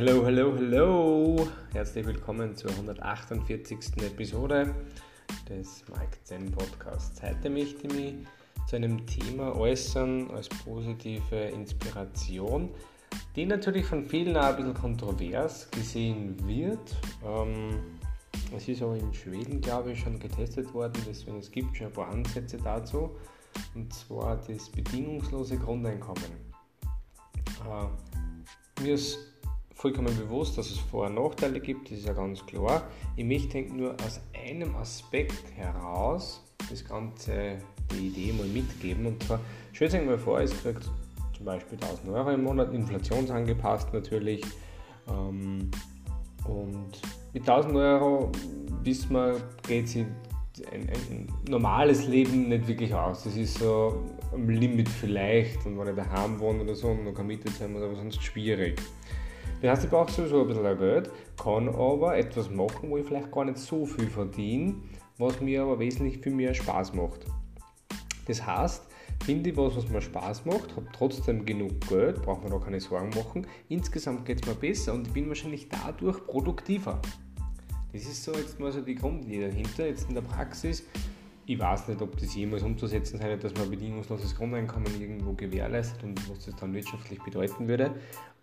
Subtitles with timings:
[0.00, 1.48] Hallo, hallo, hallo!
[1.74, 3.78] Herzlich willkommen zur 148.
[4.02, 4.74] Episode
[5.46, 7.20] des Mike Zen Podcasts.
[7.22, 8.14] Heute möchte ich mich
[8.66, 12.70] zu einem Thema äußern als positive Inspiration,
[13.36, 16.96] die natürlich von vielen auch ein bisschen kontrovers gesehen wird.
[17.22, 17.98] Ähm,
[18.56, 21.92] es ist auch in Schweden, glaube ich, schon getestet worden, deswegen es gibt schon ein
[21.92, 23.10] paar Ansätze dazu,
[23.74, 26.30] und zwar das bedingungslose Grundeinkommen.
[27.68, 29.29] Äh, mir ist
[29.80, 32.82] vollkommen bewusst, dass es Vor- und Nachteile gibt, das ist ja ganz klar.
[33.16, 37.56] Ich möchte nur aus einem Aspekt heraus das Ganze,
[37.90, 39.06] die Idee mal mitgeben.
[39.06, 39.40] Und zwar,
[39.72, 40.84] stellt euch mal vor, es kriegt
[41.34, 44.42] zum Beispiel 1000 Euro im Monat, inflationsangepasst natürlich.
[45.08, 45.70] Ähm,
[46.44, 47.00] und
[47.32, 48.30] mit 1000 Euro,
[48.82, 50.04] wissen wir, geht sich
[50.72, 53.24] ein, ein, normales Leben nicht wirklich aus.
[53.24, 57.14] Das ist so am Limit vielleicht und wenn ich daheim wohne oder so und noch
[57.14, 58.78] keine Miete zahlen muss, aber sonst schwierig.
[59.60, 61.10] Das heißt, ich brauche sowieso ein bisschen Geld,
[61.42, 64.74] kann aber etwas machen, wo ich vielleicht gar nicht so viel verdiene,
[65.18, 67.26] was mir aber wesentlich viel mehr Spaß macht.
[68.26, 68.84] Das heißt,
[69.24, 72.80] finde ich was, was mir Spaß macht, habe trotzdem genug Geld, braucht man da keine
[72.80, 73.46] Sorgen machen.
[73.68, 77.00] Insgesamt geht es mir besser und ich bin wahrscheinlich dadurch produktiver.
[77.92, 79.86] Das ist so jetzt mal so die Grundidee dahinter.
[79.86, 80.84] Jetzt in der Praxis,
[81.46, 86.30] ich weiß nicht, ob das jemals umzusetzen wird, dass man bedingungsloses Grundeinkommen irgendwo gewährleistet und
[86.30, 87.92] was das dann wirtschaftlich bedeuten würde.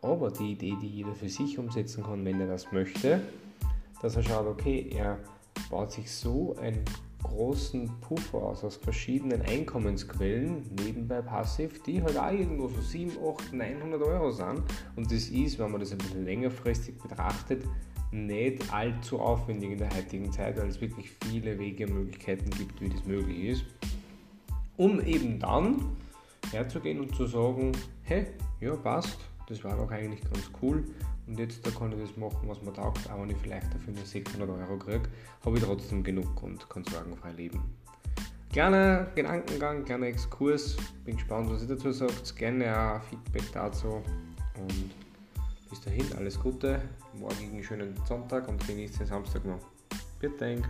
[0.02, 3.22] Aber die Idee, die jeder für sich umsetzen kann, wenn er das möchte,
[4.02, 5.20] dass er schaut, okay, er
[5.70, 6.84] baut sich so einen
[7.30, 13.54] großen Puffer aus, aus verschiedenen Einkommensquellen, nebenbei passiv, die halt auch irgendwo so 7, 8,
[13.54, 14.64] 900 Euro sind.
[14.96, 17.64] Und das ist, wenn man das ein bisschen längerfristig betrachtet,
[18.12, 22.80] nicht allzu aufwendig in der heutigen Zeit, weil es wirklich viele Wege und Möglichkeiten gibt,
[22.82, 23.66] wie das möglich ist,
[24.78, 25.98] um eben dann
[26.52, 28.28] herzugehen und zu sagen, hey,
[28.62, 30.86] ja passt, das war doch eigentlich ganz cool
[31.28, 33.94] und jetzt da kann ich das machen, was man taugt, auch wenn ich vielleicht dafür
[33.94, 35.10] nur 600 Euro kriege,
[35.46, 37.62] habe ich trotzdem genug und kann sorgenfrei leben.
[38.52, 44.02] Kleiner Gedankengang, kleiner Exkurs, bin gespannt, was ihr dazu sagt, gerne auch Feedback dazu
[44.58, 44.92] und
[45.70, 46.82] bis dahin alles Gute,
[47.14, 49.60] morgigen schönen Sonntag und genießt den Samstag noch.
[50.20, 50.62] Bitte.